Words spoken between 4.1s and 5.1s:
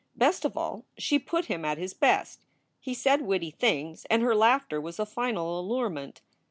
her laughter was a